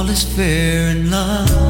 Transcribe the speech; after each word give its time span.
All 0.00 0.08
is 0.08 0.24
fair 0.24 0.88
in 0.88 1.10
love. 1.10 1.69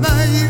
bye. 0.00 0.49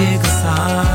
dig 0.00 0.20
aside. 0.20 0.89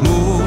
much 0.00 0.08
more. 0.08 0.41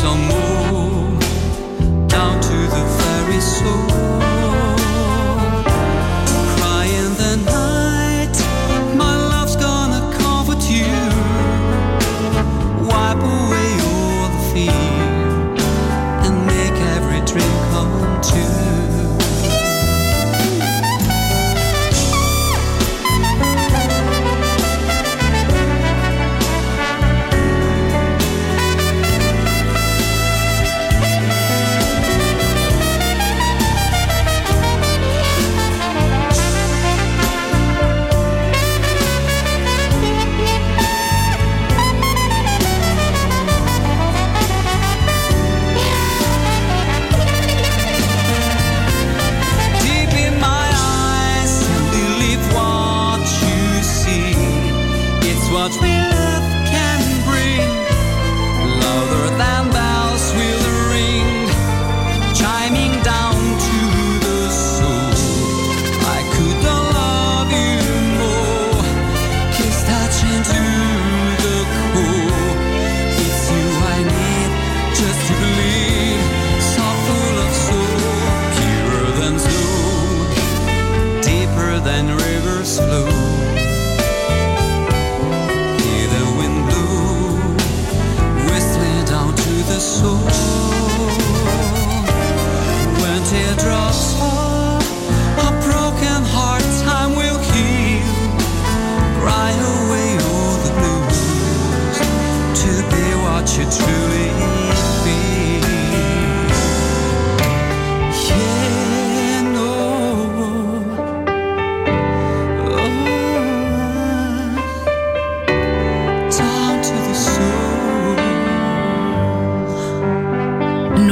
some 0.00 0.47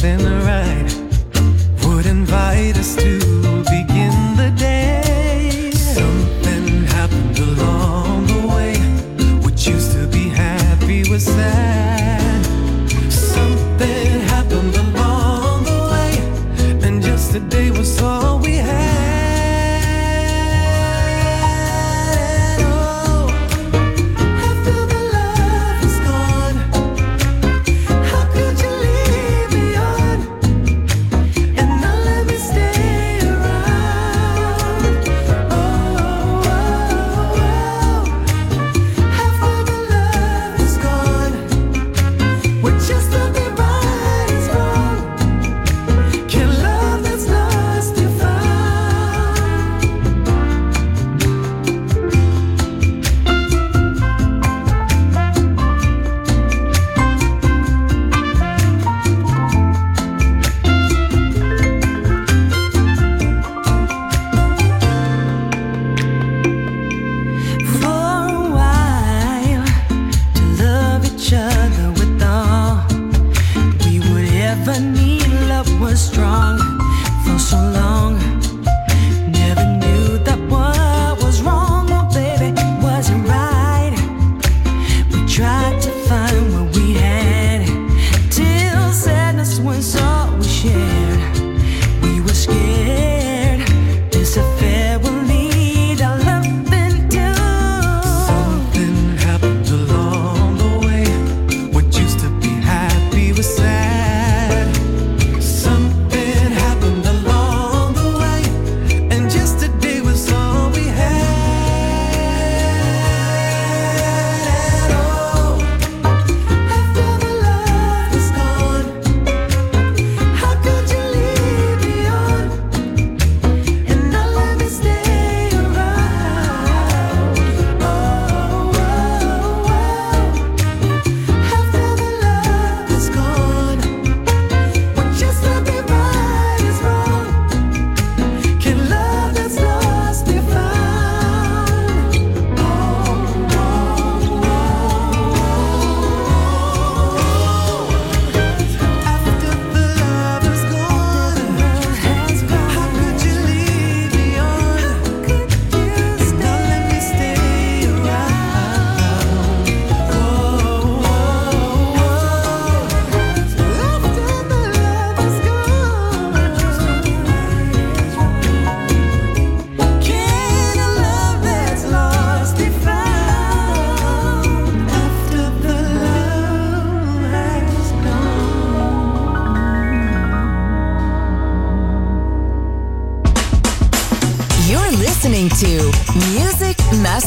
something 0.00 0.24
right. 0.46 1.07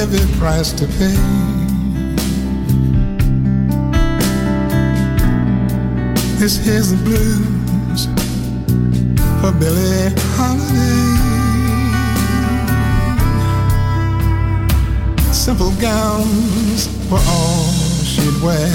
Heavy 0.00 0.38
price 0.38 0.72
to 0.72 0.86
pay. 0.98 1.14
This 6.40 6.56
here's 6.64 6.88
the 6.90 6.96
blues 7.04 8.06
for 9.42 9.52
Billy 9.60 10.08
Holiday. 10.38 11.10
Simple 15.32 15.72
gowns 15.72 16.88
were 17.10 17.24
all 17.36 17.70
she'd 18.02 18.42
wear. 18.42 18.72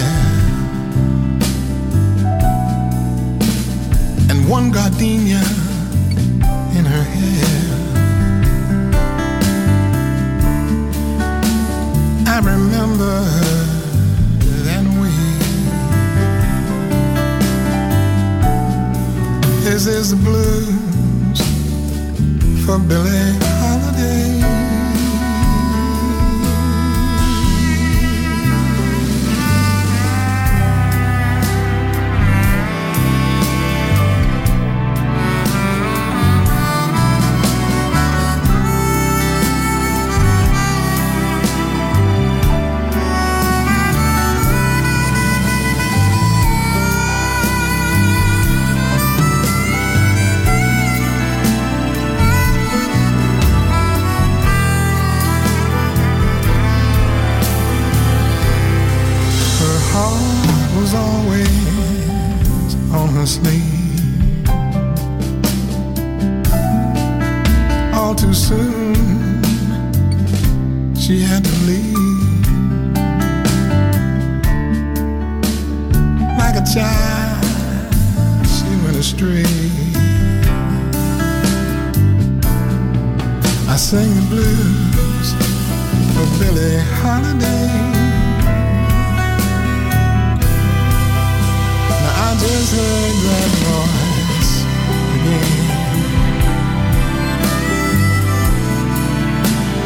And 4.30 4.48
one 4.48 4.70
gardenia 4.70 5.42
in 6.78 6.86
her 6.86 7.04
hair. 7.04 7.55
I 12.36 12.40
remember 12.40 13.22
that 14.66 14.84
way. 15.00 15.10
This 19.64 19.88
is 19.88 20.12
the 20.12 20.18
blues 20.18 21.40
for 22.66 22.78
Billie 22.78 23.55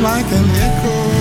like 0.02 0.32
an 0.32 0.50
echo 0.52 1.18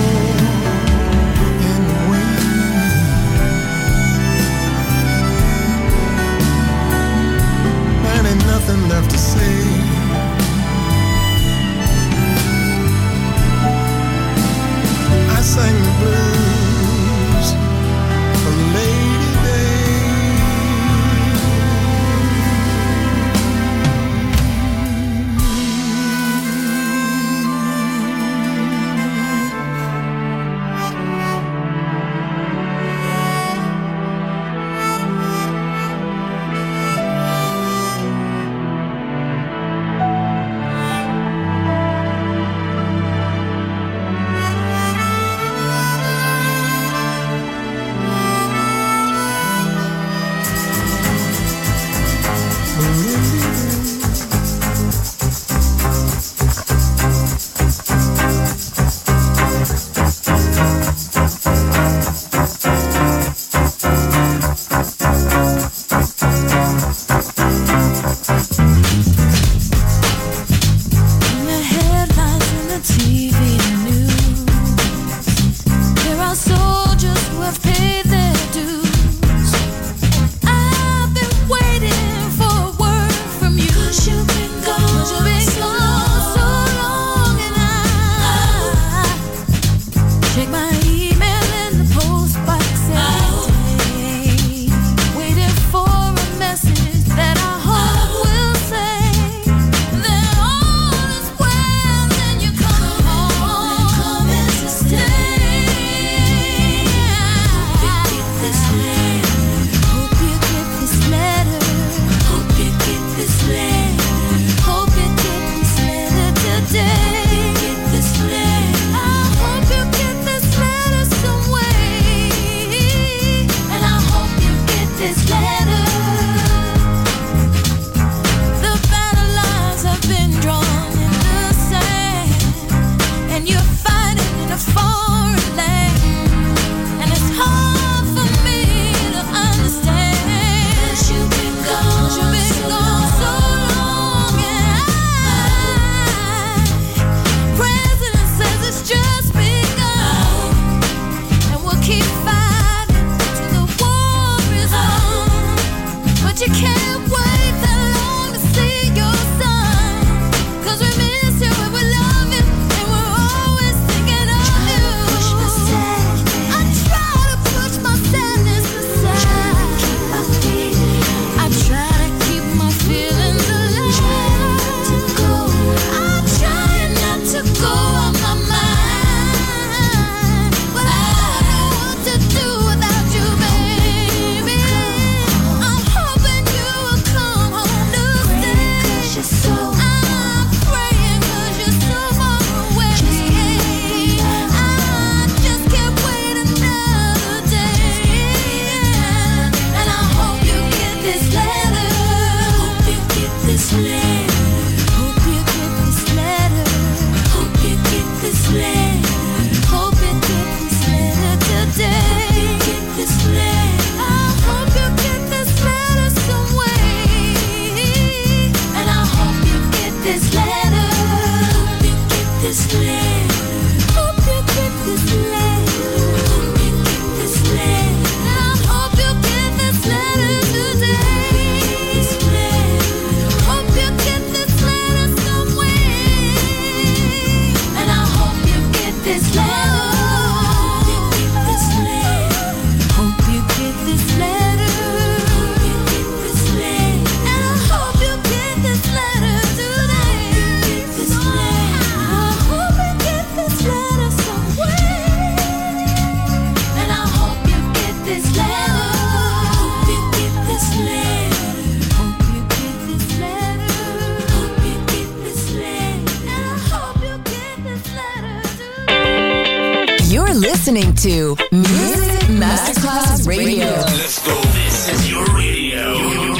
to 271.03 271.37
Music 271.53 272.27
Masterclass 272.27 273.25
Radio. 273.25 273.67
Let's 273.67 274.25
go. 274.25 274.35
This 274.51 274.89
is 274.89 275.09
your 275.09 275.23
radio. 275.27 275.93
Your, 275.97 276.35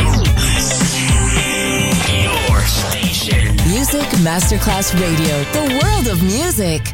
your 2.24 2.62
station. 2.66 3.56
Music 3.70 4.10
Masterclass 4.20 4.94
Radio, 5.00 5.44
the 5.54 5.80
world 5.82 6.08
of 6.10 6.22
music. 6.24 6.94